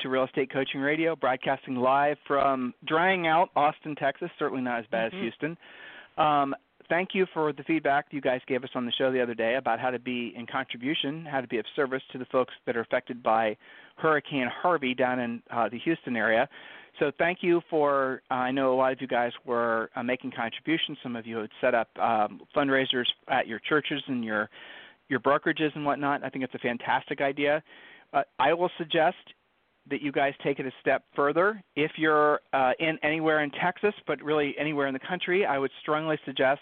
[0.00, 4.30] to Real Estate Coaching Radio, broadcasting live from drying out Austin, Texas.
[4.38, 5.18] Certainly not as bad mm-hmm.
[5.18, 5.56] as Houston.
[6.18, 6.54] Um,
[6.88, 9.56] thank you for the feedback you guys gave us on the show the other day
[9.56, 12.76] about how to be in contribution, how to be of service to the folks that
[12.76, 13.56] are affected by
[13.96, 16.48] Hurricane Harvey down in uh, the Houston area.
[16.98, 18.22] So thank you for.
[18.30, 20.98] Uh, I know a lot of you guys were uh, making contributions.
[21.02, 24.50] Some of you had set up um, fundraisers at your churches and your
[25.08, 26.24] your brokerages and whatnot.
[26.24, 27.62] I think it's a fantastic idea.
[28.12, 29.16] Uh, I will suggest
[29.90, 31.62] that you guys take it a step further.
[31.76, 35.70] If you're uh, in anywhere in Texas, but really anywhere in the country, I would
[35.82, 36.60] strongly suggest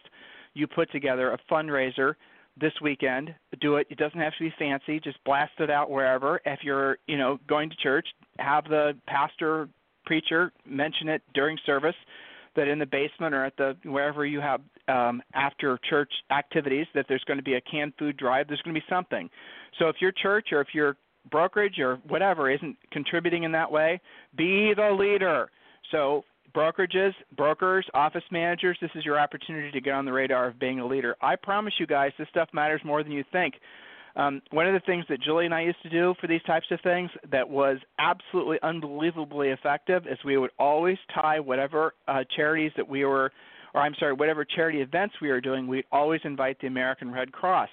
[0.55, 2.15] you put together a fundraiser
[2.61, 3.35] this weekend.
[3.61, 3.87] Do it.
[3.91, 5.01] It doesn't have to be fancy.
[5.01, 6.41] Just blast it out wherever.
[6.45, 9.69] If you're, you know, going to church, have the pastor,
[10.07, 11.95] preacher mention it during service
[12.57, 17.05] that in the basement or at the wherever you have um, after church activities that
[17.09, 18.49] there's going to be a canned food drive.
[18.49, 19.29] There's going to be something.
[19.79, 20.97] So if your church or if your
[21.31, 24.01] brokerage or whatever isn't contributing in that way,
[24.37, 25.51] be the leader.
[25.91, 30.59] So, brokerages, brokers, office managers, this is your opportunity to get on the radar of
[30.59, 31.17] being a leader.
[31.21, 33.55] I promise you guys, this stuff matters more than you think.
[34.17, 36.67] Um, one of the things that Julie and I used to do for these types
[36.73, 42.73] of things that was absolutely unbelievably effective is we would always tie whatever uh, charities
[42.77, 43.31] that we were,
[43.75, 47.31] or I'm sorry, whatever charity events we were doing, we'd always invite the American Red
[47.31, 47.69] Cross.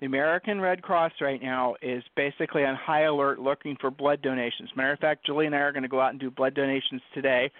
[0.00, 4.70] The American Red Cross right now is basically on high alert looking for blood donations.
[4.76, 7.00] Matter of fact, Julie and I are going to go out and do blood donations
[7.14, 7.50] today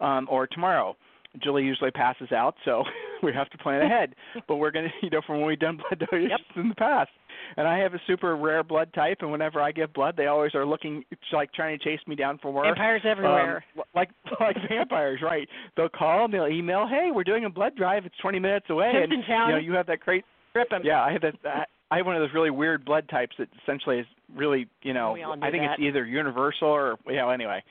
[0.00, 0.96] um, or tomorrow.
[1.42, 2.84] Julie usually passes out, so
[3.22, 4.14] we have to plan ahead.
[4.46, 6.56] but we're going to, you know, from when we've done blood donations yep.
[6.62, 7.10] in the past.
[7.56, 10.54] And I have a super rare blood type, and whenever I give blood, they always
[10.54, 12.64] are looking, it's like trying to chase me down for work.
[12.64, 13.64] Vampires everywhere.
[13.76, 15.48] Um, like like vampires, right?
[15.76, 18.06] They'll call, and they'll email, "Hey, we're doing a blood drive.
[18.06, 19.48] It's 20 minutes away." Just and town.
[19.50, 20.24] you know, you have that great
[20.54, 20.82] Rip 'em.
[20.84, 21.68] Yeah, I have that.
[21.94, 25.12] I have one of those really weird blood types that essentially is really, you know,
[25.12, 25.74] We all do I think that.
[25.74, 27.62] it's either universal or, you know, anyway.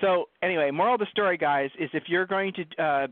[0.00, 3.06] So anyway, moral of the story, guys, is if you're going to uh,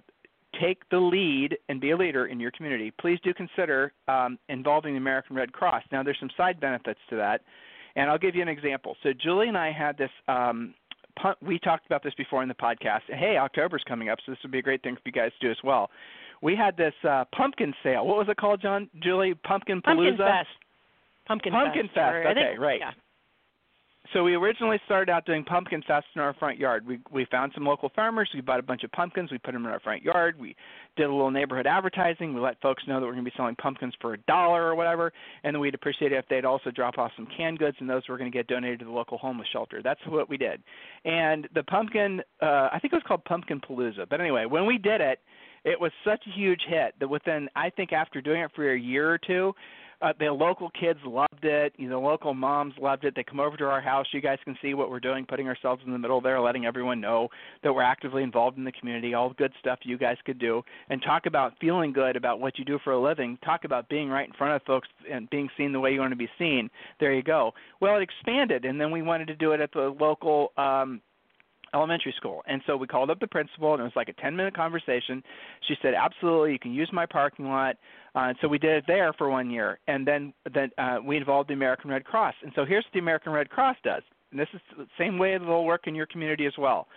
[0.58, 4.94] take the lead and be a leader in your community, please do consider um, involving
[4.94, 5.82] the American Red Cross.
[5.92, 7.42] Now, there's some side benefits to that,
[7.94, 8.96] and I'll give you an example.
[9.02, 10.10] So Julie and I had this.
[10.26, 10.72] Um,
[11.42, 13.00] we talked about this before in the podcast.
[13.08, 15.46] Hey, October's coming up, so this would be a great thing for you guys to
[15.48, 15.90] do as well.
[16.46, 18.06] We had this uh, pumpkin sale.
[18.06, 18.88] What was it called, John?
[19.02, 20.16] Julie, Pumpkin Palooza?
[20.16, 20.16] Pumpkin.
[20.16, 20.48] Fest.
[21.26, 21.94] Pumpkin, Pumpkin Fest.
[21.94, 22.78] Fest, or I think- okay, right.
[22.78, 22.92] Yeah.
[24.12, 26.86] So we originally started out doing pumpkin fest in our front yard.
[26.86, 28.30] We we found some local farmers.
[28.32, 29.32] We bought a bunch of pumpkins.
[29.32, 30.38] We put them in our front yard.
[30.38, 30.54] We
[30.96, 32.32] did a little neighborhood advertising.
[32.32, 34.76] We let folks know that we're going to be selling pumpkins for a dollar or
[34.76, 37.90] whatever, and then we'd appreciate it if they'd also drop off some canned goods, and
[37.90, 39.82] those were going to get donated to the local homeless shelter.
[39.82, 40.62] That's what we did.
[41.04, 44.08] And the pumpkin, uh, I think it was called Pumpkin Palooza.
[44.08, 45.18] But anyway, when we did it,
[45.66, 48.78] it was such a huge hit that within I think after doing it for a
[48.78, 49.52] year or two,
[50.00, 51.72] uh, the local kids loved it.
[51.76, 53.14] You know, local moms loved it.
[53.16, 54.06] They come over to our house.
[54.12, 57.00] You guys can see what we're doing, putting ourselves in the middle there, letting everyone
[57.00, 57.28] know
[57.62, 59.14] that we're actively involved in the community.
[59.14, 62.58] All the good stuff you guys could do, and talk about feeling good about what
[62.58, 63.38] you do for a living.
[63.44, 66.12] Talk about being right in front of folks and being seen the way you want
[66.12, 66.70] to be seen.
[67.00, 67.52] There you go.
[67.80, 70.52] Well, it expanded, and then we wanted to do it at the local.
[70.56, 71.00] Um,
[71.74, 72.42] elementary school.
[72.46, 75.22] And so we called up the principal, and it was like a 10 minute conversation.
[75.68, 77.76] She said, Absolutely, you can use my parking lot.
[78.14, 79.78] Uh, so we did it there for one year.
[79.88, 82.34] And then, then uh, we involved the American Red Cross.
[82.42, 84.02] And so here's what the American Red Cross does.
[84.30, 86.88] And this is the same way they'll work in your community as well.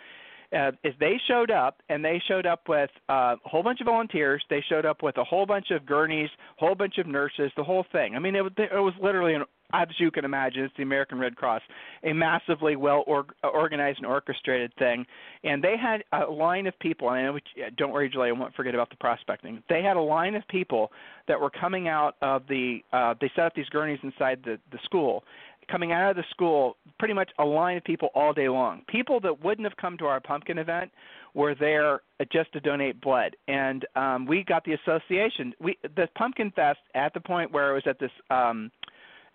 [0.52, 3.85] Uh, is they showed up and they showed up with uh, a whole bunch of
[3.85, 4.43] volunteers.
[4.49, 7.85] They showed up with a whole bunch of gurneys, whole bunch of nurses, the whole
[7.91, 8.16] thing.
[8.16, 9.43] I mean, it it was literally an
[9.73, 11.61] as you can imagine, it's the American Red Cross,
[12.03, 15.05] a massively well org- organized and orchestrated thing.
[15.43, 18.31] And they had a line of people, and I know, we- don't worry, Julie, I
[18.31, 19.63] won't forget about the prospecting.
[19.69, 20.91] They had a line of people
[21.27, 24.79] that were coming out of the, uh, they set up these gurneys inside the, the
[24.85, 25.23] school.
[25.69, 28.81] Coming out of the school, pretty much a line of people all day long.
[28.87, 30.91] People that wouldn't have come to our pumpkin event
[31.35, 32.01] were there
[32.31, 35.53] just to donate blood, and um, we got the association.
[35.61, 38.71] We the Pumpkin Fest at the point where it was at this um,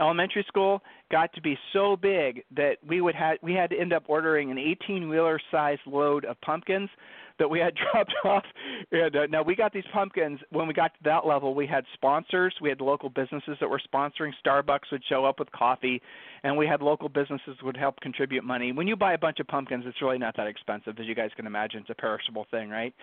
[0.00, 3.92] elementary school got to be so big that we would had we had to end
[3.92, 6.90] up ordering an 18 wheeler size load of pumpkins
[7.38, 8.44] that we had dropped off.
[8.92, 10.38] And uh, now we got these pumpkins.
[10.50, 12.54] When we got to that level, we had sponsors.
[12.60, 14.32] We had local businesses that were sponsoring.
[14.44, 16.00] Starbucks would show up with coffee,
[16.42, 18.72] and we had local businesses would help contribute money.
[18.72, 21.30] When you buy a bunch of pumpkins, it's really not that expensive, as you guys
[21.36, 21.80] can imagine.
[21.80, 22.94] It's a perishable thing, right?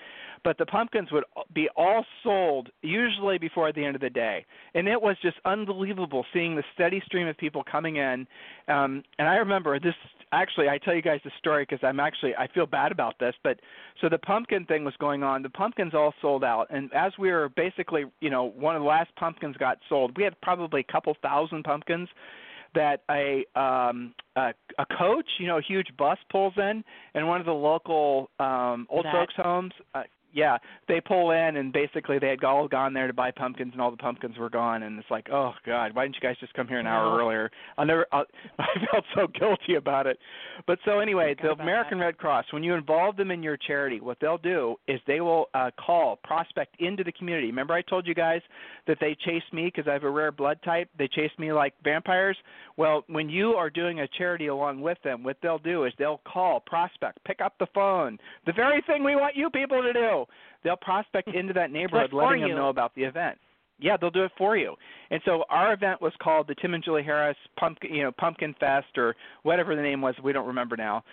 [0.43, 1.23] But the pumpkins would
[1.53, 6.25] be all sold usually before the end of the day, and it was just unbelievable
[6.33, 8.27] seeing the steady stream of people coming in.
[8.67, 9.95] Um, and I remember this
[10.31, 13.33] actually I tell you guys the story because I'm actually I feel bad about this,
[13.43, 13.59] but
[13.99, 15.41] so the pumpkin thing was going on.
[15.41, 18.87] The pumpkins all sold out, and as we were basically, you know, one of the
[18.87, 20.17] last pumpkins got sold.
[20.17, 22.09] We had probably a couple thousand pumpkins
[22.73, 26.83] that a um a, a coach, you know, a huge bus pulls in,
[27.13, 29.13] and one of the local um old that.
[29.13, 29.73] folks homes.
[29.93, 30.57] Uh, yeah,
[30.87, 33.91] they pull in and basically they had all gone there to buy pumpkins and all
[33.91, 36.67] the pumpkins were gone and it's like, oh god, why didn't you guys just come
[36.67, 37.23] here an hour No.
[37.23, 37.51] earlier?
[37.77, 38.05] I'll never.
[38.11, 38.25] I'll,
[38.59, 40.17] I felt so guilty about it.
[40.67, 42.05] But so anyway, the American that.
[42.05, 45.47] Red Cross, when you involve them in your charity, what they'll do is they will
[45.53, 47.47] uh, call, prospect into the community.
[47.47, 48.41] Remember, I told you guys
[48.87, 50.89] that they chase me because I have a rare blood type.
[50.97, 52.37] They chase me like vampires.
[52.77, 56.21] Well, when you are doing a charity along with them, what they'll do is they'll
[56.25, 58.17] call, prospect, pick up the phone.
[58.45, 60.20] The very thing we want you people to do.
[60.63, 61.37] They'll prospect hmm.
[61.37, 62.49] into that neighborhood, letting you.
[62.49, 63.37] them know about the event.
[63.79, 64.75] Yeah, they'll do it for you.
[65.09, 68.53] And so our event was called the Tim and Julie Harris Pumpkin, you know, Pumpkin
[68.59, 70.13] Fest or whatever the name was.
[70.23, 71.03] We don't remember now.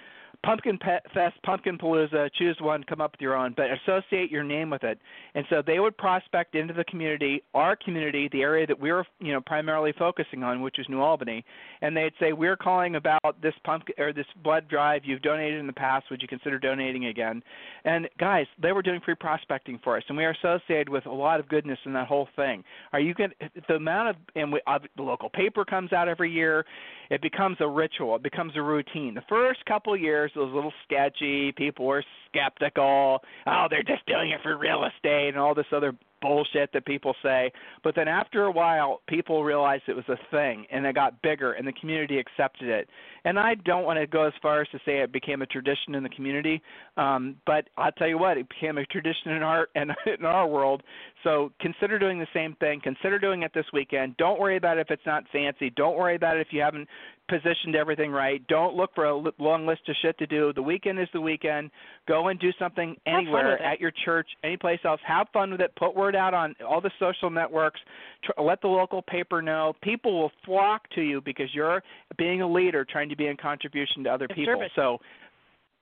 [0.45, 0.79] Pumpkin
[1.15, 2.31] Fest, Pumpkin Palooza.
[2.35, 4.99] Choose one, come up with your own, but associate your name with it.
[5.35, 9.05] And so they would prospect into the community, our community, the area that we were,
[9.21, 11.45] you know, primarily focusing on, which is New Albany.
[11.83, 15.05] And they'd say, "We're calling about this pumpkin or this blood drive.
[15.05, 16.11] You've donated in the past.
[16.11, 17.43] Would you consider donating again?"
[17.85, 21.13] And guys, they were doing free prospecting for us, and we are associated with a
[21.13, 22.65] lot of goodness in that whole thing.
[22.93, 23.33] Are you going
[23.69, 24.61] the amount of and we,
[24.97, 26.65] the local paper comes out every year.
[27.11, 28.17] It becomes a ritual.
[28.17, 29.15] It becomes a routine.
[29.15, 31.53] The first couple of years, it was a little sketchy.
[31.53, 33.21] People were skeptical.
[33.47, 37.15] Oh, they're just doing it for real estate and all this other bullshit that people
[37.23, 37.53] say.
[37.85, 41.53] But then after a while, people realized it was a thing, and it got bigger,
[41.53, 42.89] and the community accepted it.
[43.25, 45.95] And I don't want to go as far as to say it became a tradition
[45.95, 46.63] in the community,
[46.97, 50.47] um, but I'll tell you what, it became a tradition in our in, in our
[50.47, 50.83] world.
[51.25, 52.81] So consider doing the same thing.
[52.83, 54.17] Consider doing it this weekend.
[54.17, 55.71] Don't worry about it if it's not fancy.
[55.71, 56.89] Don't worry about it if you haven't
[57.29, 58.45] positioned everything right.
[58.49, 60.53] Don't look for a long list of shit to do.
[60.53, 61.71] The weekend is the weekend.
[62.07, 65.01] Go and do something anywhere at your church, any place else.
[65.07, 65.73] Have fun with it.
[65.77, 67.81] Put word out on all the social networks.
[68.25, 69.75] Tr- let the local paper know.
[69.83, 71.83] People will flock to you because you're
[72.17, 74.55] being a leader, trying to be in contribution to other It's people.
[74.55, 74.73] service.
[74.75, 74.99] So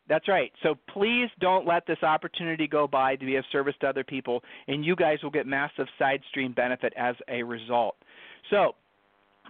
[0.09, 0.53] that's right.
[0.63, 4.43] So please don't let this opportunity go by to be of service to other people,
[4.69, 7.97] and you guys will get massive side stream benefit as a result.
[8.51, 8.75] So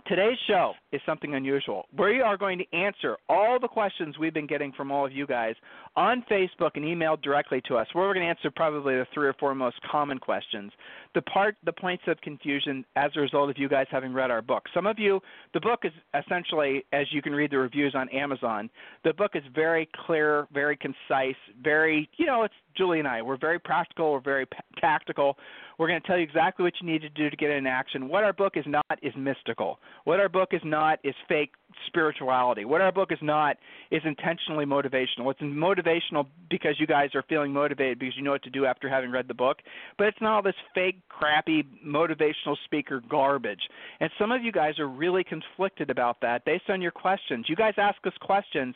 [0.09, 1.87] Today's show is something unusual.
[1.99, 5.27] We are going to answer all the questions we've been getting from all of you
[5.27, 5.57] guys
[5.97, 7.87] on Facebook and emailed directly to us.
[7.93, 10.71] Where we're going to answer probably the three or four most common questions.
[11.15, 14.43] The part, the points of confusion as a result of you guys having read our
[14.43, 14.65] book.
[14.75, 15.21] Some of you,
[15.55, 18.69] the book is essentially, as you can read the reviews on Amazon,
[19.05, 23.23] the book is very clear, very concise, very, you know, it's Julie and I.
[23.23, 24.13] We're very practical.
[24.13, 25.39] We're very p- tactical.
[25.79, 28.09] We're going to tell you exactly what you need to do to get in action.
[28.09, 29.79] What our book is not is mystical.
[30.05, 31.53] What our book is not is fake
[31.87, 32.65] spirituality.
[32.65, 33.57] What our book is not
[33.91, 35.31] is intentionally motivational.
[35.31, 38.89] It's motivational because you guys are feeling motivated because you know what to do after
[38.89, 39.59] having read the book.
[39.99, 43.63] But it's not all this fake, crappy motivational speaker garbage.
[44.01, 47.47] And some of you guys are really conflicted about that based on your questions.
[47.49, 48.75] You guys ask us questions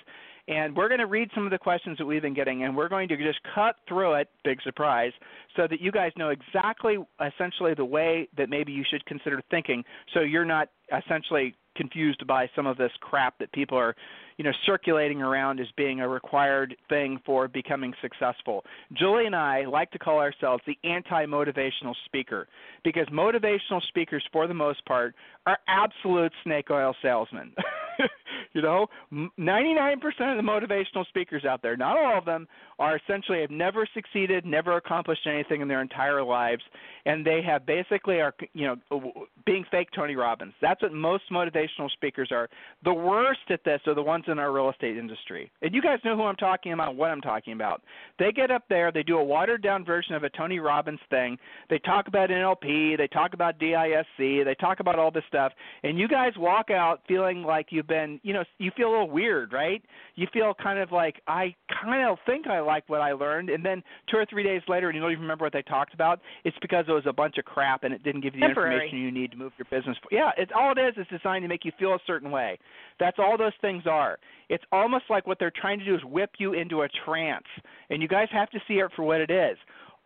[0.51, 2.89] and we're going to read some of the questions that we've been getting, and we're
[2.89, 5.13] going to just cut through it, big surprise,
[5.57, 9.85] so that you guys know exactly, essentially, the way that maybe you should consider thinking,
[10.13, 10.69] so you're not
[11.05, 13.95] essentially confused by some of this crap that people are,
[14.41, 18.65] you know, circulating around as being a required thing for becoming successful.
[18.95, 22.49] Julie and I like to call ourselves the anti-motivational speaker
[22.83, 27.53] because motivational speakers, for the most part, are absolute snake oil salesmen.
[28.53, 33.41] you know, 99% of the motivational speakers out there, not all of them, are essentially
[33.43, 36.63] have never succeeded, never accomplished anything in their entire lives,
[37.05, 39.13] and they have basically are, you know,
[39.45, 40.55] being fake Tony Robbins.
[40.61, 42.49] That's what most motivational speakers are.
[42.85, 45.51] The worst at this are the ones in our real estate industry.
[45.63, 47.83] And you guys know who I'm talking about, what I'm talking about.
[48.19, 51.37] They get up there, they do a watered down version of a Tony Robbins thing.
[51.69, 55.99] They talk about NLP, they talk about DISC, they talk about all this stuff, and
[55.99, 59.53] you guys walk out feeling like you've been, you know, you feel a little weird,
[59.53, 59.83] right?
[60.15, 63.65] You feel kind of like I kind of think I like what I learned, and
[63.65, 66.21] then two or three days later, and you don't even remember what they talked about.
[66.45, 68.75] It's because it was a bunch of crap, and it didn't give you the Temporary.
[68.75, 69.97] information you need to move your business.
[70.11, 70.95] Yeah, it's all it is.
[70.97, 72.59] It's designed to make you feel a certain way.
[72.99, 74.19] That's all those things are.
[74.49, 77.47] It's almost like what they're trying to do is whip you into a trance,
[77.89, 79.57] and you guys have to see it for what it is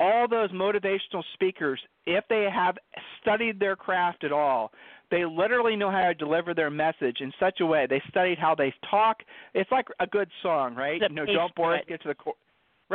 [0.00, 2.76] all those motivational speakers, if they have
[3.20, 4.72] studied their craft at all,
[5.10, 7.86] they literally know how to deliver their message in such a way.
[7.88, 9.18] They studied how they talk.
[9.54, 11.00] It's like a good song, right?
[11.00, 12.34] You know, don't bore us, get to the core.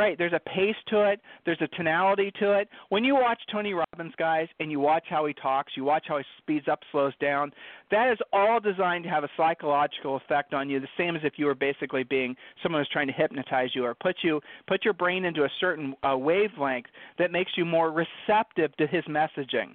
[0.00, 1.20] Right, there's a pace to it.
[1.44, 2.70] There's a tonality to it.
[2.88, 6.16] When you watch Tony Robbins, guys, and you watch how he talks, you watch how
[6.16, 7.52] he speeds up, slows down.
[7.90, 11.34] That is all designed to have a psychological effect on you, the same as if
[11.36, 14.94] you were basically being someone who's trying to hypnotize you or put you put your
[14.94, 16.86] brain into a certain uh, wavelength
[17.18, 19.74] that makes you more receptive to his messaging.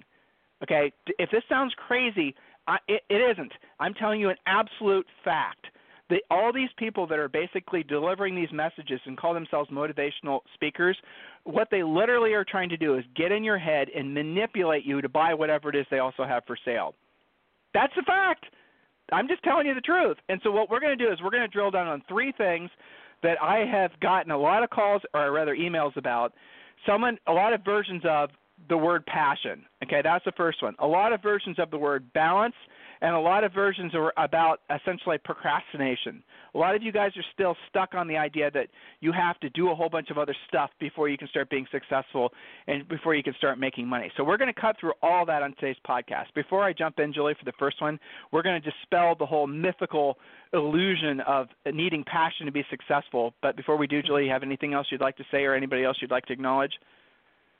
[0.60, 2.34] Okay, if this sounds crazy,
[2.66, 3.52] I, it, it isn't.
[3.78, 5.66] I'm telling you an absolute fact.
[6.08, 10.96] The, all these people that are basically delivering these messages and call themselves motivational speakers,
[11.44, 15.00] what they literally are trying to do is get in your head and manipulate you
[15.00, 16.94] to buy whatever it is they also have for sale.
[17.74, 18.46] That's a fact.
[19.12, 20.16] I'm just telling you the truth.
[20.28, 22.32] And so what we're going to do is we're going to drill down on three
[22.38, 22.70] things
[23.22, 26.32] that I have gotten a lot of calls or rather emails about.
[26.86, 28.30] Someone a lot of versions of
[28.68, 29.64] the word passion.
[29.82, 30.74] Okay, that's the first one.
[30.78, 32.54] A lot of versions of the word balance
[33.00, 36.22] and a lot of versions are about essentially procrastination.
[36.54, 38.68] A lot of you guys are still stuck on the idea that
[39.00, 41.66] you have to do a whole bunch of other stuff before you can start being
[41.70, 42.32] successful
[42.66, 44.10] and before you can start making money.
[44.16, 46.26] So we're going to cut through all that on today's podcast.
[46.34, 47.98] Before I jump in, Julie, for the first one,
[48.32, 50.18] we're going to dispel the whole mythical
[50.52, 53.34] illusion of needing passion to be successful.
[53.42, 55.84] But before we do, Julie, you have anything else you'd like to say or anybody
[55.84, 56.72] else you'd like to acknowledge?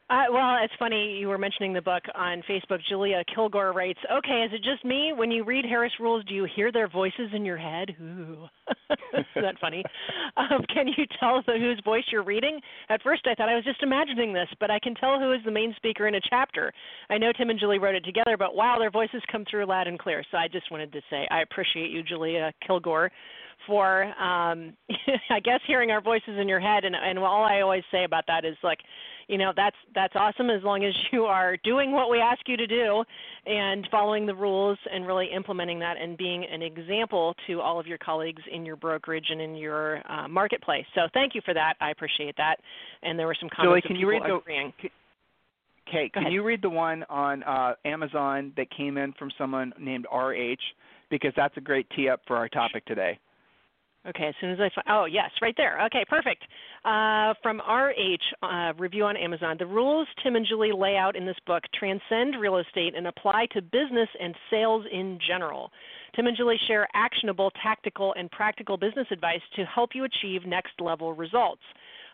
[0.09, 2.79] Uh, well, it's funny you were mentioning the book on Facebook.
[2.89, 5.13] Julia Kilgore writes, "Okay, is it just me?
[5.13, 7.97] When you read Harris Rules, do you hear their voices in your head?
[8.01, 8.47] Ooh,
[9.15, 9.85] is that funny?
[10.37, 12.61] Um, can you tell the, whose voice you're reading?
[12.91, 15.41] At first, I thought I was just imagining this, but I can tell who is
[15.47, 16.75] the main speaker in a chapter.
[17.09, 19.87] I know Tim and Julie wrote it together, but wow, their voices come through loud
[19.87, 20.23] and clear.
[20.31, 23.11] So I just wanted to say I appreciate you, Julia Kilgore."
[23.67, 24.75] For um,
[25.31, 28.25] I guess hearing our voices in your head, and and all I always say about
[28.29, 28.79] that is like,
[29.29, 32.57] you know that's that's awesome as long as you are doing what we ask you
[32.57, 33.05] to do
[33.47, 37.87] and following the rules and really implementing that and being an example to all of
[37.87, 40.85] your colleagues in your brokerage and in your uh, marketplace.
[40.95, 41.75] So thank you for that.
[41.81, 42.57] I appreciate that.
[43.03, 44.73] And there were some Julie, comments can you read the- agreeing.
[45.91, 49.73] Kate, Go can you read the one on uh, Amazon that came in from someone
[49.79, 50.57] named RH?
[51.11, 53.17] Because that's a great tee up for our topic today.
[54.09, 55.85] Okay, as soon as I find, oh yes, right there.
[55.87, 56.45] Okay, perfect.
[56.85, 61.27] Uh, from RH uh, review on Amazon, the rules Tim and Julie lay out in
[61.27, 65.73] this book transcend real estate and apply to business and sales in general.
[66.15, 70.81] Tim and Julie share actionable, tactical, and practical business advice to help you achieve next
[70.81, 71.63] level results.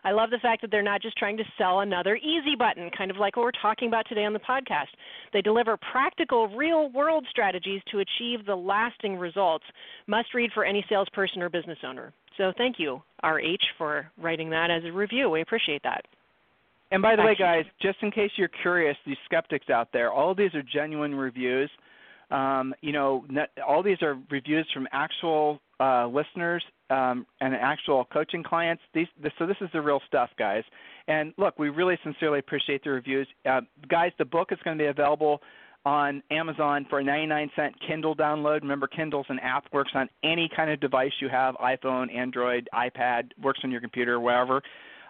[0.03, 3.09] I love the fact that they're not just trying to sell another easy button, kind
[3.09, 4.91] of like what we're talking about today on the podcast.
[5.31, 9.65] They deliver practical, real world strategies to achieve the lasting results.
[10.07, 12.13] Must read for any salesperson or business owner.
[12.37, 15.29] So thank you, RH, for writing that as a review.
[15.29, 16.05] We appreciate that.
[16.91, 20.31] And by the way, guys, just in case you're curious, these skeptics out there, all
[20.31, 21.69] of these are genuine reviews.
[22.29, 23.25] Um, you know,
[23.67, 28.81] all these are reviews from actual uh, listeners um, and actual coaching clients.
[28.93, 30.63] These, this, so this is the real stuff, guys.
[31.07, 34.11] And look, we really sincerely appreciate the reviews, uh, guys.
[34.17, 35.41] The book is going to be available
[35.85, 38.61] on Amazon for a 99 cent Kindle download.
[38.61, 43.31] Remember, Kindle's an app works on any kind of device you have: iPhone, Android, iPad,
[43.41, 44.61] works on your computer, wherever.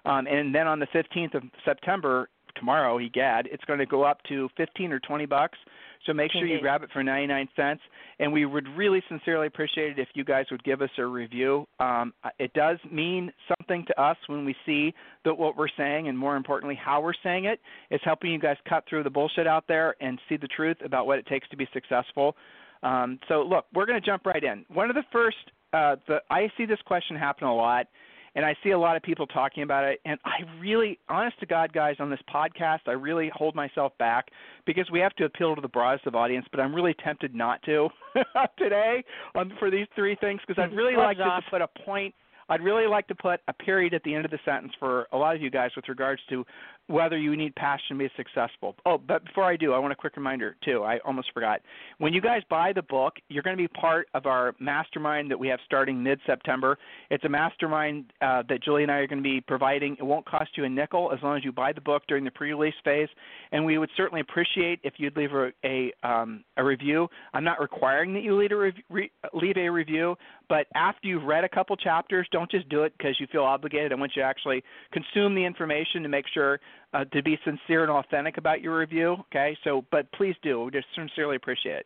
[0.06, 4.22] Um, and then on the 15th of September, tomorrow, egad, it's going to go up
[4.30, 5.58] to 15 or 20 bucks.
[6.06, 7.82] So make sure you grab it for 99 cents.
[8.20, 11.66] And we would really sincerely appreciate it if you guys would give us a review.
[11.80, 14.94] Um, it does mean something to us when we see
[15.24, 18.58] that what we're saying, and more importantly, how we're saying it, is helping you guys
[18.68, 21.58] cut through the bullshit out there and see the truth about what it takes to
[21.58, 22.36] be successful.
[22.84, 24.66] Um, so look, we're going to jump right in.
[24.68, 25.38] One of the first,
[25.72, 27.88] uh, the, I see this question happen a lot
[28.36, 30.00] and I see a lot of people talking about it.
[30.06, 34.30] And I really, honest to God, guys, on this podcast, I really hold myself back
[34.66, 36.46] because we have to appeal to the broadest of audience.
[36.52, 37.90] But I'm really tempted not to
[38.58, 39.04] today
[39.36, 42.14] um, for these three things because I'd really like to put a point.
[42.50, 45.18] I'd really like to put a period at the end of the sentence for a
[45.18, 46.46] lot of you guys with regards to
[46.88, 48.76] whether you need passion to be successful.
[48.86, 50.84] Oh, but before I do, I want a quick reminder too.
[50.84, 51.62] I almost forgot.
[51.98, 55.40] When you guys buy the book, you're going to be part of our mastermind that
[55.40, 56.78] we have starting mid-September.
[57.10, 59.96] It's a mastermind uh, that Julie and I are going to be providing.
[59.98, 62.32] It won't cost you a nickel as long as you buy the book during the
[62.32, 63.10] pre-release phase,
[63.52, 67.08] and we would certainly appreciate if you'd leave a a, um, a review.
[67.34, 70.16] I'm not requiring that you leave a, re- leave a review,
[70.50, 73.92] but after you've read a couple chapters, don't just do it because you feel obligated.
[73.92, 76.60] I want you to actually consume the information to make sure
[76.94, 79.18] uh, to be sincere and authentic about your review.
[79.32, 80.64] Okay, so but please do.
[80.64, 81.86] We just sincerely appreciate it.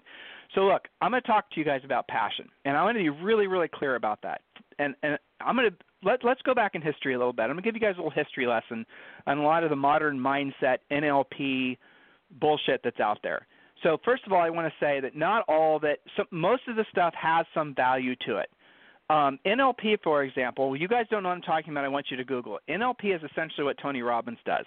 [0.55, 3.11] So look, I'm going to talk to you guys about passion, and I'm going to
[3.11, 4.41] be really, really clear about that.
[4.79, 7.43] And and I'm going to let let's go back in history a little bit.
[7.43, 8.85] I'm going to give you guys a little history lesson
[9.25, 11.77] on a lot of the modern mindset NLP
[12.39, 13.47] bullshit that's out there.
[13.83, 16.75] So first of all, I want to say that not all that so most of
[16.75, 18.49] the stuff has some value to it.
[19.09, 21.85] Um, NLP, for example, you guys don't know what I'm talking about.
[21.85, 22.71] I want you to Google it.
[22.71, 24.65] NLP is essentially what Tony Robbins does.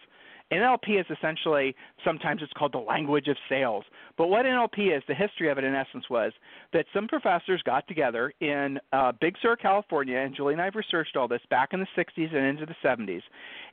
[0.53, 3.85] NLP is essentially, sometimes it's called the language of sales.
[4.19, 6.33] But what NLP is, the history of it in essence was
[6.73, 10.75] that some professors got together in uh, Big Sur, California, and Julie and I have
[10.75, 13.23] researched all this back in the 60s and into the 70s,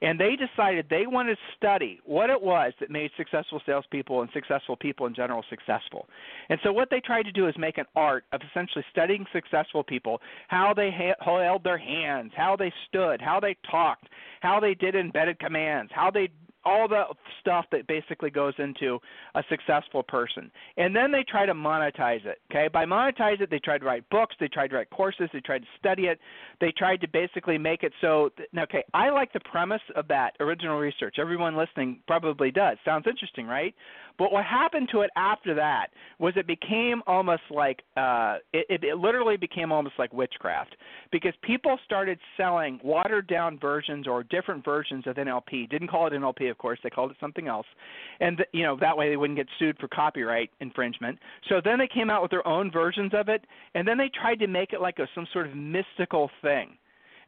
[0.01, 4.29] and they decided they wanted to study what it was that made successful salespeople and
[4.33, 6.07] successful people in general successful.
[6.49, 9.83] And so what they tried to do is make an art of essentially studying successful
[9.83, 14.07] people, how they ha- held their hands, how they stood, how they talked,
[14.41, 16.29] how they did embedded commands, how they
[16.67, 17.05] all the
[17.39, 18.99] stuff that basically goes into
[19.35, 20.51] a successful person.
[20.75, 22.39] And then they try to monetize it.
[22.51, 25.39] Okay, by monetize it, they tried to write books, they tried to write courses, they
[25.39, 26.19] tried to study it,
[26.59, 28.29] they tried to basically make it so.
[28.57, 31.15] Okay, I like the premise of that original research.
[31.19, 32.77] Everyone listening probably does.
[32.83, 33.73] Sounds interesting, right?
[34.17, 35.87] But what happened to it after that
[36.19, 40.75] was it became almost like uh, it, it, it literally became almost like witchcraft
[41.11, 45.69] because people started selling watered down versions or different versions of NLP.
[45.69, 47.67] Didn't call it NLP, of course, they called it something else,
[48.19, 51.19] and you know that way they wouldn't get sued for copyright infringement.
[51.49, 53.45] So then they came out with their own versions of it,
[53.75, 56.77] and then they tried to make it like a, some sort of mystical thing.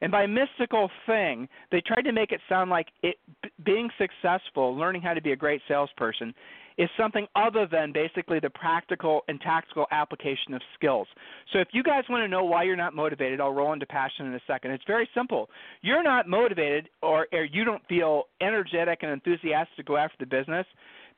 [0.02, 4.76] And by mystical thing, they tried to make it sound like it b- being successful,
[4.76, 6.34] learning how to be a great salesperson,
[6.80, 11.08] is something other than basically the practical and tactical application of skills.
[11.52, 14.28] So if you guys want to know why you're not motivated, I'll roll into passion
[14.28, 14.72] in a second.
[14.72, 15.50] It's very simple.
[15.82, 20.26] You're not motivated or, or you don't feel energetic and enthusiastic to go after the
[20.26, 20.66] business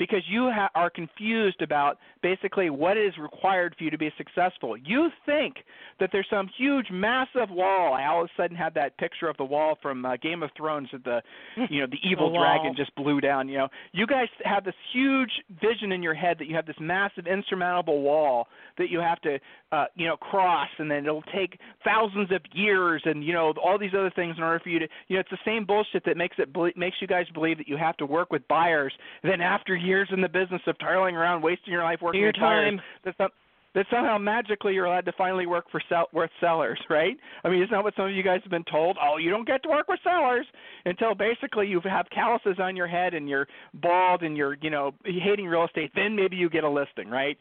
[0.02, 4.76] because you ha- are confused about basically what is required for you to be successful.
[4.76, 5.58] You think
[6.00, 7.94] that there's some huge, massive wall.
[7.94, 10.50] I all of a sudden had that picture of the wall from uh, Game of
[10.58, 11.22] Thrones that the,
[11.70, 13.48] you know, the evil the dragon just blew down.
[13.48, 15.30] You know, you guys have this huge
[15.62, 18.48] vision in your head that you have this massive, insurmountable wall
[18.80, 19.38] that you have to,
[19.72, 23.78] uh, you know, cross, and then it'll take thousands of years, and you know, all
[23.78, 26.18] these other things in order for you to, you know, it's the same bullshit that
[26.18, 28.94] makes it makes you guys believe that you have to work with buyers.
[29.22, 32.32] Then after years years in the business of toiling around, wasting your life working your
[32.32, 32.80] time.
[33.04, 33.32] That's not,
[33.74, 37.16] that somehow magically you're allowed to finally work for sell, with sellers, right?
[37.44, 38.98] I mean, isn't that what some of you guys have been told?
[39.02, 40.46] Oh, you don't get to work with sellers
[40.86, 44.92] until basically you have calluses on your head and you're bald and you're, you know,
[45.06, 45.92] hating real estate.
[45.96, 47.38] Then maybe you get a listing, right?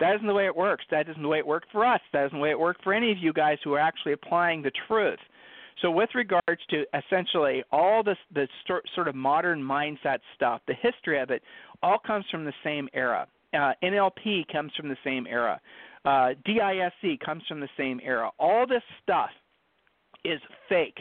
[0.00, 0.84] That isn't the way it works.
[0.90, 2.00] That isn't the way it worked for us.
[2.12, 4.62] That isn't the way it worked for any of you guys who are actually applying
[4.62, 5.20] the truth.
[5.82, 11.20] So, with regards to essentially all this the sort of modern mindset stuff, the history
[11.20, 11.42] of it
[11.82, 13.26] all comes from the same era.
[13.52, 15.60] Uh, NLP comes from the same era.
[16.04, 18.30] Uh, DISC comes from the same era.
[18.38, 19.30] All this stuff
[20.24, 20.98] is fake.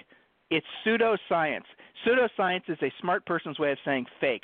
[0.49, 1.63] It's pseudoscience.
[2.05, 4.43] Pseudoscience is a smart person's way of saying fake.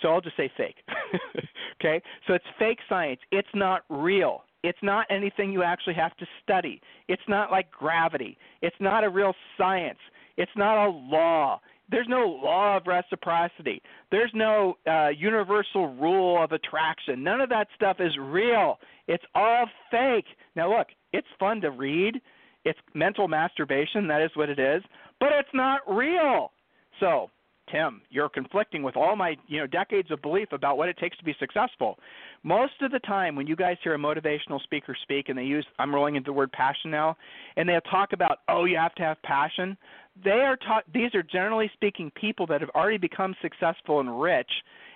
[0.00, 0.76] So I'll just say fake.
[1.80, 2.02] okay?
[2.26, 3.20] So it's fake science.
[3.30, 4.44] It's not real.
[4.62, 6.80] It's not anything you actually have to study.
[7.08, 8.38] It's not like gravity.
[8.60, 9.98] It's not a real science.
[10.36, 11.60] It's not a law.
[11.90, 13.82] There's no law of reciprocity.
[14.10, 17.22] There's no uh, universal rule of attraction.
[17.22, 18.78] None of that stuff is real.
[19.08, 20.24] It's all fake.
[20.56, 22.20] Now, look, it's fun to read.
[22.64, 24.06] It's mental masturbation.
[24.08, 24.82] That is what it is.
[25.20, 26.52] But it's not real.
[27.00, 27.30] So,
[27.70, 31.16] Tim, you're conflicting with all my, you know, decades of belief about what it takes
[31.18, 31.98] to be successful.
[32.42, 35.66] Most of the time when you guys hear a motivational speaker speak and they use
[35.78, 37.16] I'm rolling into the word passion now,
[37.56, 39.76] and they'll talk about, "Oh, you have to have passion."
[40.22, 44.50] They are taught these are generally speaking people that have already become successful and rich,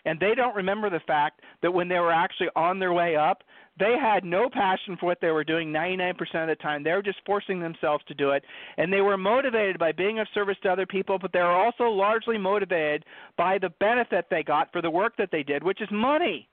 [0.06, 3.42] and they don't remember the fact that when they were actually on their way up,
[3.78, 6.82] they had no passion for what they were doing 99% of the time.
[6.82, 8.42] They were just forcing themselves to do it.
[8.78, 11.84] And they were motivated by being of service to other people, but they were also
[11.84, 13.04] largely motivated
[13.36, 16.48] by the benefit they got for the work that they did, which is money.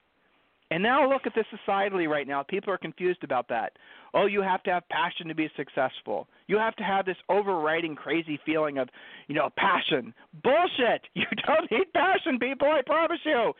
[0.74, 2.42] And now look at this societally right now.
[2.42, 3.74] People are confused about that.
[4.16, 6.28] Oh, you have to have passion to be successful.
[6.48, 8.90] You have to have this overriding crazy feeling of,
[9.28, 10.16] you know, passion.
[10.44, 11.04] Bullshit.
[11.14, 13.54] You don't need passion, people, I promise you.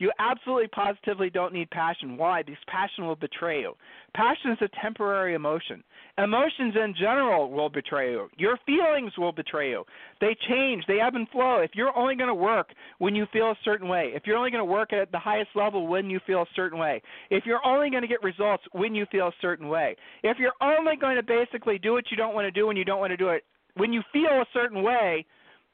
[0.00, 2.16] You absolutely positively don't need passion.
[2.16, 2.42] Why?
[2.42, 3.74] Because passion will betray you.
[4.14, 5.84] Passion is a temporary emotion.
[6.16, 8.28] Emotions in general will betray you.
[8.38, 9.84] Your feelings will betray you.
[10.22, 11.58] They change, they ebb and flow.
[11.58, 14.50] If you're only going to work when you feel a certain way, if you're only
[14.50, 17.64] going to work at the highest level when you feel a certain way, if you're
[17.64, 21.16] only going to get results when you feel a certain way, if you're only going
[21.16, 23.28] to basically do what you don't want to do when you don't want to do
[23.28, 23.44] it
[23.76, 25.24] when you feel a certain way,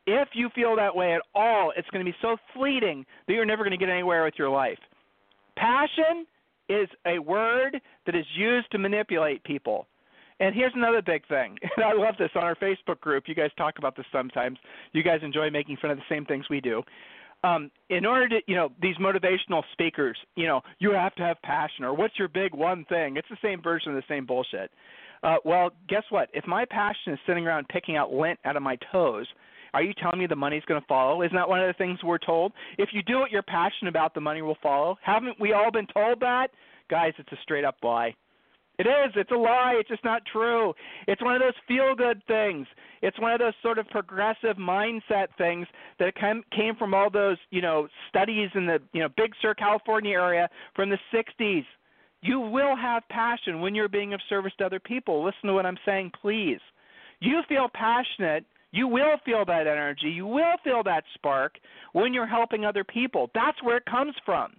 [0.07, 3.45] if you feel that way at all, it's going to be so fleeting that you're
[3.45, 4.79] never going to get anywhere with your life.
[5.57, 6.27] Passion
[6.69, 9.87] is a word that is used to manipulate people.
[10.39, 11.57] And here's another big thing.
[11.77, 13.25] And I love this on our Facebook group.
[13.27, 14.59] You guys talk about this sometimes.
[14.93, 16.83] You guys enjoy making fun of the same things we do.
[17.45, 21.41] Um, in order to, you know, these motivational speakers, you know, you have to have
[21.43, 23.17] passion or what's your big one thing?
[23.17, 24.71] It's the same version of the same bullshit.
[25.23, 26.29] Uh, well, guess what?
[26.33, 29.27] If my passion is sitting around picking out lint out of my toes,
[29.77, 31.21] are you telling me the money's going to follow?
[31.21, 32.53] Isn't that one of the things we're told?
[32.79, 34.97] If you do what you're passionate about, the money will follow.
[35.03, 36.49] Haven't we all been told that?
[36.89, 38.15] Guys, it's a straight up lie.
[38.79, 39.13] It is.
[39.17, 39.75] It's a lie.
[39.79, 40.73] It's just not true.
[41.07, 42.67] It's one of those feel good things.
[43.03, 45.67] It's one of those sort of progressive mindset things
[45.99, 50.13] that came from all those, you know, studies in the, you know, Big Sur, California
[50.13, 51.67] area from the 60s.
[52.23, 55.23] You will have passion when you're being of service to other people.
[55.23, 56.61] Listen to what I'm saying, please.
[57.21, 60.09] You feel passionate you will feel that energy.
[60.09, 61.55] You will feel that spark
[61.93, 63.31] when you're helping other people.
[63.35, 64.53] That's where it comes from.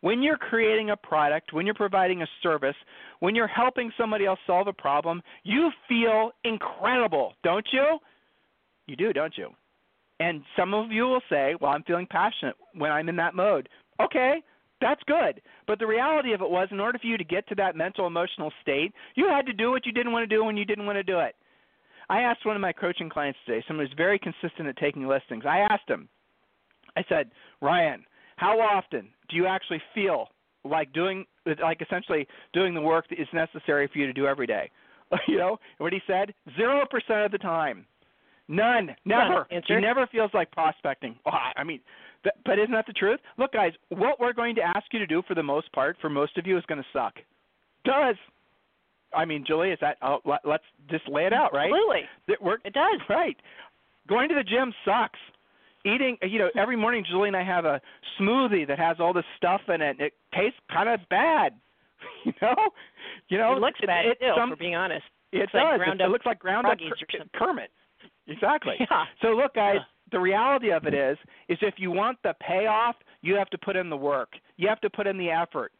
[0.00, 2.74] When you're creating a product, when you're providing a service,
[3.20, 7.98] when you're helping somebody else solve a problem, you feel incredible, don't you?
[8.86, 9.50] You do, don't you?
[10.18, 13.68] And some of you will say, Well, I'm feeling passionate when I'm in that mode.
[14.00, 14.42] Okay,
[14.80, 15.40] that's good.
[15.66, 18.06] But the reality of it was, in order for you to get to that mental,
[18.06, 20.86] emotional state, you had to do what you didn't want to do when you didn't
[20.86, 21.36] want to do it.
[22.08, 25.44] I asked one of my coaching clients today, someone who's very consistent at taking listings.
[25.46, 26.08] I asked him,
[26.96, 28.04] I said, Ryan,
[28.36, 30.28] how often do you actually feel
[30.64, 31.24] like doing,
[31.62, 34.70] like essentially doing the work that is necessary for you to do every day?
[35.28, 37.86] you know, what he said, zero percent of the time,
[38.48, 39.46] none, never.
[39.50, 41.16] He never feels like prospecting.
[41.26, 41.80] Oh, I mean,
[42.44, 43.20] but isn't that the truth?
[43.38, 46.10] Look, guys, what we're going to ask you to do for the most part, for
[46.10, 47.14] most of you, is going to suck.
[47.84, 48.16] Does
[49.16, 49.96] I mean, Julie, is that?
[50.02, 51.70] Oh, let, us just lay it out, right?
[51.72, 52.02] Absolutely.
[52.28, 53.00] It, work, it does.
[53.08, 53.36] Right.
[54.08, 55.18] Going to the gym sucks.
[55.84, 57.80] Eating, you know, every morning Julie and I have a
[58.20, 59.90] smoothie that has all this stuff in it.
[59.90, 61.52] And It tastes kind of bad.
[62.24, 62.54] You know,
[63.28, 64.32] you know, it looks it, bad it, too.
[64.36, 65.62] Some, for being honest, it it's does.
[65.62, 66.78] Like ground it, up it looks like ground up
[67.34, 67.70] Kermit.
[68.26, 68.74] Exactly.
[68.80, 69.04] Yeah.
[69.22, 69.82] So look, guys, yeah.
[70.12, 71.16] the reality of it is,
[71.48, 74.30] is if you want the payoff, you have to put in the work.
[74.56, 75.72] You have to put in the effort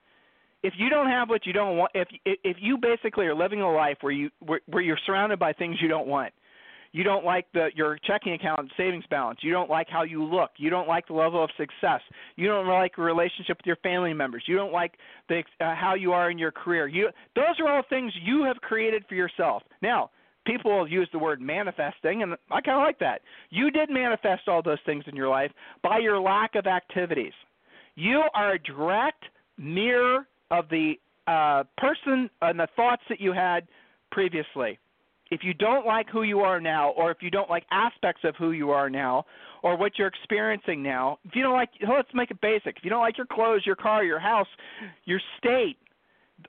[0.66, 3.72] if you don't have what you don't want, if if you basically are living a
[3.72, 6.32] life where you where, where you're surrounded by things you don't want,
[6.90, 10.50] you don't like the your checking account savings balance, you don't like how you look,
[10.56, 12.00] you don't like the level of success,
[12.34, 14.94] you don't like your relationship with your family members, you don't like
[15.28, 16.88] the uh, how you are in your career.
[16.88, 19.62] You those are all things you have created for yourself.
[19.82, 20.10] Now,
[20.46, 23.20] people will use the word manifesting, and I kind of like that.
[23.50, 25.52] You did manifest all those things in your life
[25.84, 27.34] by your lack of activities.
[27.94, 29.22] You are a direct
[29.58, 30.94] mirror of the
[31.26, 33.66] uh, person and the thoughts that you had
[34.10, 34.78] previously.
[35.30, 38.36] If you don't like who you are now, or if you don't like aspects of
[38.36, 39.26] who you are now,
[39.62, 42.76] or what you're experiencing now, if you don't like, let's make it basic.
[42.76, 44.46] If you don't like your clothes, your car, your house,
[45.04, 45.76] your state,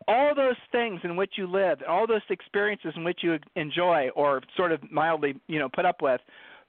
[0.07, 4.41] all those things in which you live, all those experiences in which you enjoy or
[4.55, 6.21] sort of mildly, you know, put up with,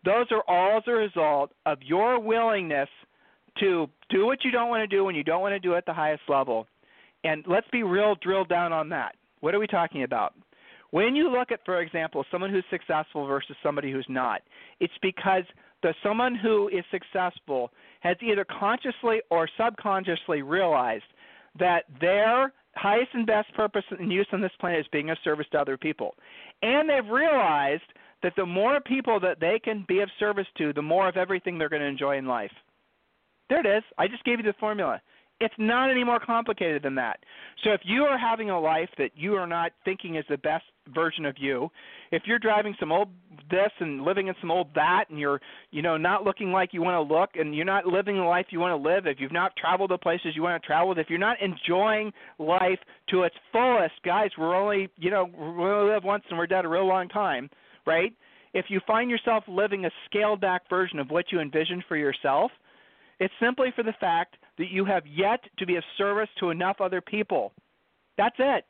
[0.05, 2.89] those are all as a result of your willingness
[3.61, 5.79] to do what you don't want to do when you don't want to do it
[5.79, 6.67] at the highest level
[7.25, 9.15] and let's be real, drill down on that.
[9.41, 10.35] What are we talking about?
[10.91, 14.43] When you look at, for example, someone who's successful versus somebody who's not,
[14.81, 15.43] it's because
[15.83, 21.05] the someone who is successful has either consciously or subconsciously realized
[21.59, 25.47] that their highest and best purpose and use on this planet is being of service
[25.53, 26.15] to other people.
[26.63, 27.83] And they've realized
[28.23, 31.59] that the more people that they can be of service to, the more of everything
[31.59, 32.53] they're going to enjoy in life.
[33.49, 33.83] There it is.
[33.97, 35.01] I just gave you the formula.
[35.41, 37.21] It's not any more complicated than that.
[37.63, 40.65] So if you are having a life that you are not thinking is the best
[40.93, 41.71] version of you,
[42.11, 43.09] if you're driving some old
[43.49, 46.83] this and living in some old that and you're, you know, not looking like you
[46.83, 49.33] want to look and you're not living the life you want to live, if you've
[49.33, 53.37] not traveled the places you want to travel, if you're not enjoying life to its
[53.53, 56.87] fullest, guys, we're only, you know, we only live once and we're dead a real
[56.87, 57.49] long time,
[57.87, 58.13] right?
[58.55, 62.51] If you find yourself living a scaled back version of what you envisioned for yourself,
[63.21, 66.81] it's simply for the fact that you have yet to be of service to enough
[66.81, 67.53] other people.
[68.17, 68.65] That's it.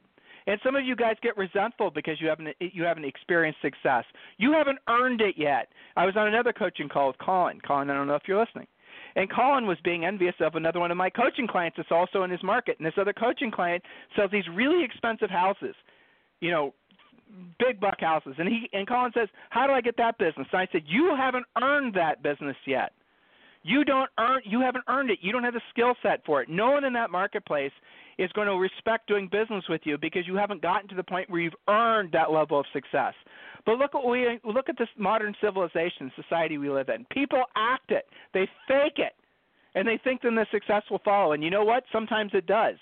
[0.47, 4.05] And some of you guys get resentful because you haven't you haven't experienced success.
[4.39, 5.69] You haven't earned it yet.
[5.95, 7.61] I was on another coaching call with Colin.
[7.67, 8.67] Colin, I don't know if you're listening.
[9.15, 12.31] And Colin was being envious of another one of my coaching clients that's also in
[12.31, 12.79] his market.
[12.79, 13.83] And this other coaching client
[14.17, 15.75] sells these really expensive houses,
[16.41, 16.73] you know,
[17.59, 18.35] big buck houses.
[18.39, 21.15] And he and Colin says, "How do I get that business?" And I said, "You
[21.15, 22.93] haven't earned that business yet.
[23.69, 24.41] You don't earn.
[24.45, 25.19] You haven't earned it.
[25.21, 26.49] You don't have the skill set for it.
[26.49, 27.73] No one in that marketplace
[28.17, 31.29] is going to respect doing business with you because you haven't gotten to the point
[31.29, 33.13] where you've earned that level of success.
[33.67, 37.05] But look at we look at this modern civilization society we live in.
[37.11, 38.07] People act it.
[38.33, 39.13] They fake it.
[39.79, 41.33] And they think then the success will follow.
[41.33, 41.85] And you know what?
[41.93, 42.75] Sometimes it does.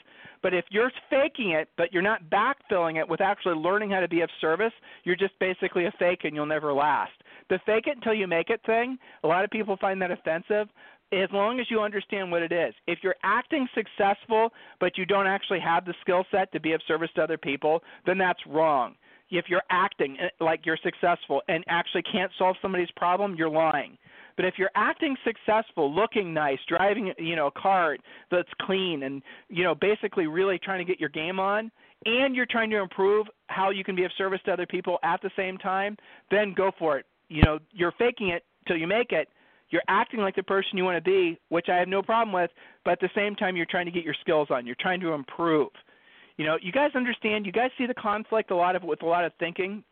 [0.42, 4.08] But if you're faking it, but you're not backfilling it with actually learning how to
[4.08, 4.72] be of service,
[5.04, 7.12] you're just basically a fake and you'll never last.
[7.50, 10.68] The fake it until you make it thing, a lot of people find that offensive
[11.12, 12.72] as long as you understand what it is.
[12.86, 16.80] If you're acting successful but you don't actually have the skill set to be of
[16.88, 18.94] service to other people, then that's wrong.
[19.30, 23.98] If you're acting eh, like you're successful and actually can't solve somebody's problem, you're lying.
[24.36, 27.96] But if you're acting successful, looking nice, driving you know a car
[28.30, 31.70] that's clean, and you know basically really trying to get your game on,
[32.04, 35.20] and you're trying to improve how you can be of service to other people at
[35.22, 35.96] the same time,
[36.30, 37.06] then go for it.
[37.28, 39.28] You know you're faking it till you make it,
[39.70, 42.50] you're acting like the person you want to be, which I have no problem with,
[42.84, 44.66] but at the same time you're trying to get your skills on.
[44.66, 45.68] You're trying to improve.
[46.36, 49.06] You know, you guys understand, you guys see the conflict a lot of with a
[49.06, 49.82] lot of thinking.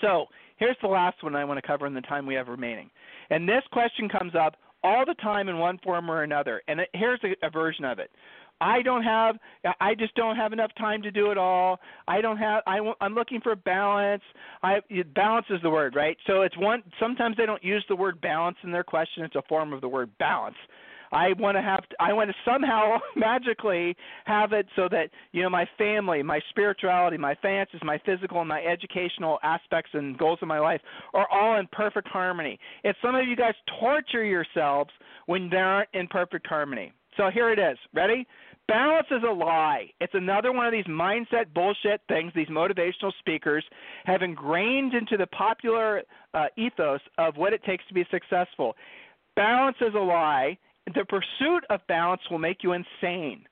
[0.00, 0.26] So,
[0.62, 2.88] here's the last one I want to cover in the time we have remaining.
[3.30, 6.62] And this question comes up all the time in one form or another.
[6.68, 8.12] And it, here's a, a version of it.
[8.60, 9.38] I don't have
[9.80, 11.80] I just don't have enough time to do it all.
[12.06, 14.22] I don't have I I'm looking for balance.
[14.62, 14.80] I
[15.16, 16.16] balance is the word, right?
[16.28, 19.24] So it's one sometimes they don't use the word balance in their question.
[19.24, 20.54] It's a form of the word balance.
[21.12, 23.94] I want to have I want to somehow magically
[24.24, 28.48] have it so that you know my family, my spirituality, my finances, my physical and
[28.48, 30.80] my educational aspects and goals of my life
[31.14, 32.58] are all in perfect harmony.
[32.84, 34.90] And some of you guys torture yourselves
[35.26, 36.92] when they aren't in perfect harmony.
[37.16, 37.76] So here it is.
[37.94, 38.26] Ready?
[38.68, 39.90] Balance is a lie.
[40.00, 43.64] It's another one of these mindset bullshit things these motivational speakers
[44.04, 48.74] have ingrained into the popular uh, ethos of what it takes to be successful.
[49.36, 50.56] Balance is a lie.
[50.86, 53.44] The pursuit of balance will make you insane.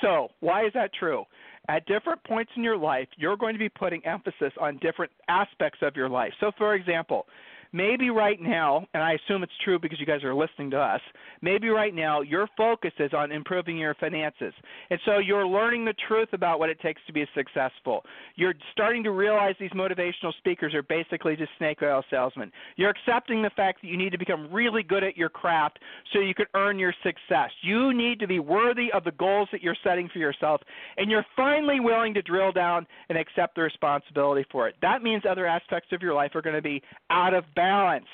[0.00, 1.24] So, why is that true?
[1.68, 5.78] At different points in your life, you're going to be putting emphasis on different aspects
[5.82, 6.32] of your life.
[6.40, 7.26] So, for example,
[7.72, 11.00] maybe right now, and I assume it's true because you guys are listening to us,
[11.40, 14.52] maybe right now your focus is on improving your finances.
[14.90, 18.04] And so you're learning the truth about what it takes to be successful.
[18.36, 22.52] You're starting to realize these motivational speakers are basically just snake oil salesmen.
[22.76, 25.78] You're accepting the fact that you need to become really good at your craft
[26.12, 27.50] so you can earn your success.
[27.62, 30.60] You need to be worthy of the goals that you're setting for yourself,
[30.98, 34.74] and you're finally willing to drill down and accept the responsibility for it.
[34.82, 38.06] That means other aspects of your life are going to be out of balance balance.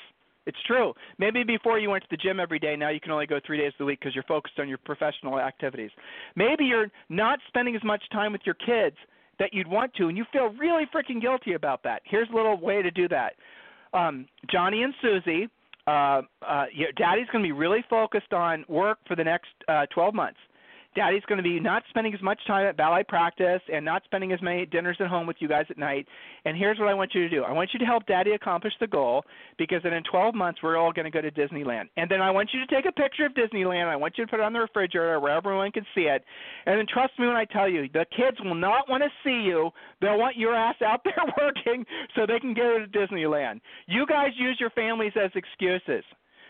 [0.45, 0.93] It's true.
[1.19, 3.57] Maybe before you went to the gym every day, now you can only go three
[3.57, 5.91] days a week because you're focused on your professional activities.
[6.35, 8.95] Maybe you're not spending as much time with your kids
[9.37, 12.01] that you'd want to, and you feel really freaking guilty about that.
[12.03, 13.33] Here's a little way to do that.
[13.93, 15.49] Um, Johnny and Susie,
[15.87, 19.85] uh, uh, your daddy's going to be really focused on work for the next uh,
[19.93, 20.39] 12 months.
[20.99, 24.33] Daddy's going to be not spending as much time at ballet practice and not spending
[24.33, 26.05] as many dinners at home with you guys at night.
[26.43, 28.73] And here's what I want you to do I want you to help Daddy accomplish
[28.81, 29.23] the goal
[29.57, 31.85] because then in 12 months, we're all going to go to Disneyland.
[31.95, 33.87] And then I want you to take a picture of Disneyland.
[33.87, 36.21] I want you to put it on the refrigerator where everyone can see it.
[36.65, 39.47] And then trust me when I tell you, the kids will not want to see
[39.47, 39.69] you.
[40.01, 43.61] They'll want your ass out there working so they can go to Disneyland.
[43.87, 46.03] You guys use your families as excuses.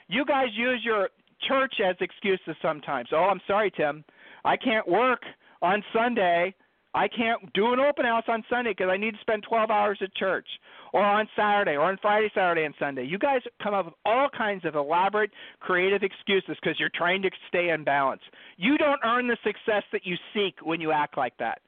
[0.07, 1.09] You guys use your
[1.47, 3.09] church as excuses sometimes.
[3.11, 4.03] Oh, I'm sorry, Tim.
[4.45, 5.21] I can't work
[5.61, 6.53] on Sunday.
[6.93, 9.99] I can't do an open house on Sunday because I need to spend 12 hours
[10.01, 10.47] at church,
[10.91, 13.05] or on Saturday, or on Friday, Saturday, and Sunday.
[13.05, 17.29] You guys come up with all kinds of elaborate, creative excuses because you're trying to
[17.47, 18.21] stay in balance.
[18.57, 21.61] You don't earn the success that you seek when you act like that.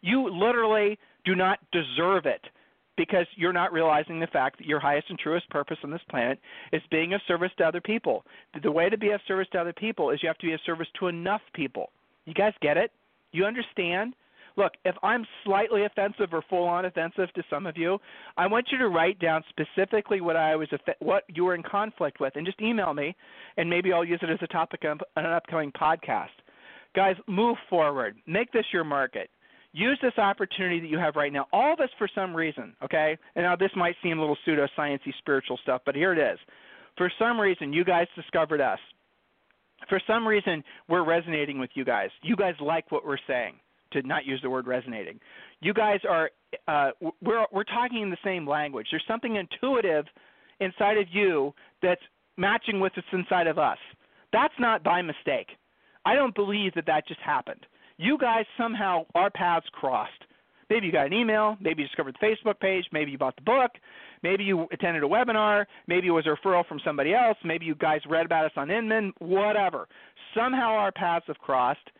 [0.00, 2.42] You literally do not deserve it
[2.96, 6.38] because you're not realizing the fact that your highest and truest purpose on this planet
[6.72, 8.24] is being of service to other people.
[8.62, 10.60] The way to be of service to other people is you have to be of
[10.66, 11.90] service to enough people.
[12.28, 12.92] You guys get it?
[13.32, 14.14] You understand?
[14.58, 17.98] Look, if I'm slightly offensive or full on offensive to some of you,
[18.36, 22.20] I want you to write down specifically what I was what you were in conflict
[22.20, 23.16] with and just email me
[23.56, 26.36] and maybe I'll use it as a topic on an upcoming podcast.
[26.94, 28.16] Guys, move forward.
[28.26, 29.30] Make this your market.
[29.72, 31.46] Use this opportunity that you have right now.
[31.52, 33.16] All this for some reason, okay?
[33.36, 36.38] And now this might seem a little pseudosciencey spiritual stuff, but here it is.
[36.96, 38.80] For some reason, you guys discovered us
[39.88, 42.10] for some reason we're resonating with you guys.
[42.22, 43.54] You guys like what we're saying.
[43.92, 45.18] To not use the word resonating,
[45.62, 46.30] you guys are
[46.66, 46.90] uh,
[47.22, 48.86] we're we're talking in the same language.
[48.90, 50.04] There's something intuitive
[50.60, 52.02] inside of you that's
[52.36, 53.78] matching with what's inside of us.
[54.30, 55.48] That's not by mistake.
[56.04, 57.64] I don't believe that that just happened.
[57.96, 60.22] You guys somehow our paths crossed.
[60.70, 63.42] Maybe you got an email, maybe you discovered the Facebook page, maybe you bought the
[63.42, 63.70] book,
[64.22, 67.74] maybe you attended a webinar, maybe it was a referral from somebody else, maybe you
[67.74, 69.88] guys read about us on Inman, whatever.
[70.34, 71.90] Somehow our paths have crossed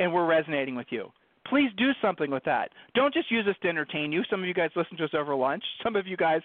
[0.00, 1.10] and we're resonating with you
[1.54, 2.72] please do something with that.
[2.96, 4.22] Don't just use this to entertain you.
[4.28, 5.62] Some of you guys listen to us over lunch.
[5.84, 6.40] Some of you guys,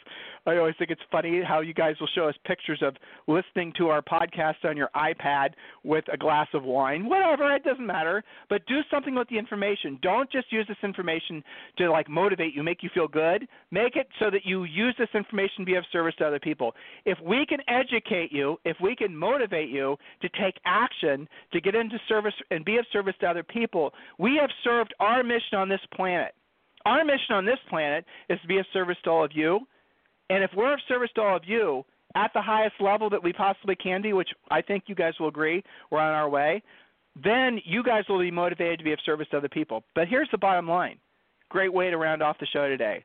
[0.45, 2.95] I always think it's funny how you guys will show us pictures of
[3.25, 7.09] listening to our podcast on your iPad with a glass of wine.
[7.09, 8.23] Whatever, it doesn't matter.
[8.51, 9.97] But do something with the information.
[10.03, 11.43] Don't just use this information
[11.79, 13.47] to like motivate you, make you feel good.
[13.71, 16.75] Make it so that you use this information to be of service to other people.
[17.05, 21.73] If we can educate you, if we can motivate you to take action, to get
[21.73, 25.69] into service and be of service to other people, we have served our mission on
[25.69, 26.33] this planet.
[26.85, 29.59] Our mission on this planet is to be of service to all of you.
[30.29, 31.83] And if we're of service to all of you
[32.15, 35.27] at the highest level that we possibly can be, which I think you guys will
[35.27, 36.63] agree we're on our way,
[37.21, 39.83] then you guys will be motivated to be of service to other people.
[39.95, 40.97] But here's the bottom line
[41.49, 43.03] great way to round off the show today.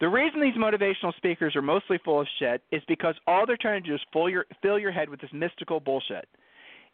[0.00, 3.82] The reason these motivational speakers are mostly full of shit is because all they're trying
[3.82, 6.26] to do is fill your, fill your head with this mystical bullshit.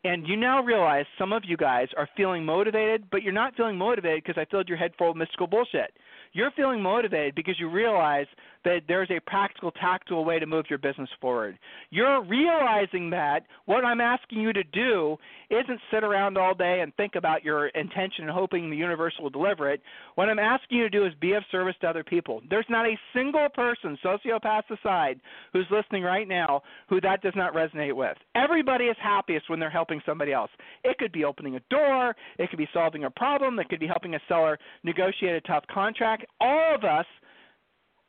[0.07, 3.77] And you now realize some of you guys are feeling motivated, but you're not feeling
[3.77, 5.93] motivated because I filled your head full of mystical bullshit.
[6.33, 8.27] You're feeling motivated because you realize
[8.67, 11.57] that there's a practical, tactical way to move your business forward.
[11.91, 15.17] You're realizing that what I'm asking you to do
[15.51, 19.31] isn't sit around all day and think about your intention and hoping the universe will
[19.31, 19.81] deliver it.
[20.17, 22.43] What I'm asking you to do is be of service to other people.
[22.51, 25.21] There's not a single person, sociopaths aside,
[25.53, 28.17] who's listening right now who that does not resonate with.
[28.35, 30.51] Everybody is happiest when they're helping somebody else.
[30.83, 33.87] It could be opening a door, it could be solving a problem, it could be
[33.87, 36.27] helping a seller negotiate a tough contract.
[36.41, 37.07] All of us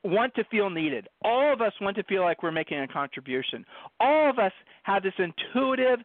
[0.04, 1.08] want to feel needed.
[1.24, 3.66] All of us want to feel like we're making a contribution.
[4.00, 4.52] All of us
[4.84, 6.00] have this intuitive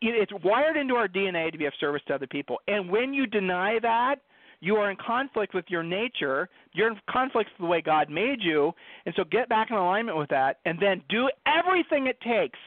[0.00, 2.58] it's wired into our DNA to be of service to other people.
[2.66, 4.16] And when you deny that,
[4.60, 6.48] you are in conflict with your nature.
[6.72, 8.72] You're in conflict with the way God made you.
[9.06, 12.58] And so get back in alignment with that and then do everything it takes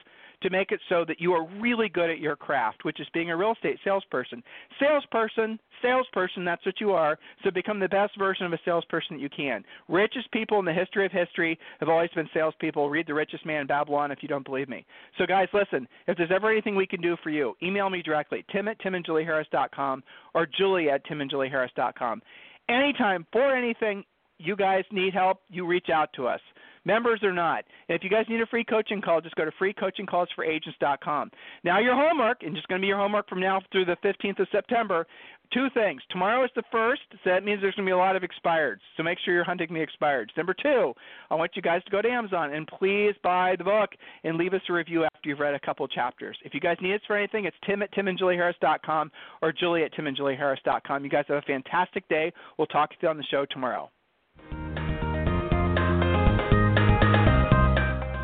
[0.46, 3.32] to make it so that you are really good at your craft, which is being
[3.32, 4.44] a real estate salesperson.
[4.80, 7.18] Salesperson, salesperson, that's what you are.
[7.44, 9.64] So become the best version of a salesperson that you can.
[9.88, 12.92] Richest people in the history of history have always been salespeople.
[12.92, 14.86] Read The Richest Man in Babylon if you don't believe me.
[15.18, 18.46] So, guys, listen, if there's ever anything we can do for you, email me directly,
[18.52, 20.04] tim at timandjulieharris.com
[20.36, 22.22] or julie at timandjulieharris.com.
[22.70, 24.04] Anytime, for anything,
[24.38, 26.42] you guys need help, you reach out to us
[26.86, 27.65] members or not.
[27.89, 31.32] And if you guys need a free coaching call, just go to freecoachingcallsforagents.com.
[31.63, 34.39] Now, your homework, and just going to be your homework from now through the 15th
[34.39, 35.06] of September,
[35.54, 36.02] two things.
[36.10, 38.80] Tomorrow is the first, so that means there's going to be a lot of expireds.
[38.98, 40.30] So make sure you're hunting the expireds.
[40.38, 40.93] Number two,
[41.30, 43.91] I want you guys to go to Amazon and please buy the book
[44.24, 46.38] and leave us a review after you've read a couple chapters.
[46.43, 51.04] If you guys need us for anything, it's tim at timandjulieharris.com or julie at timandjulieharris.com.
[51.04, 52.32] You guys have a fantastic day.
[52.58, 53.89] We'll talk to you on the show tomorrow.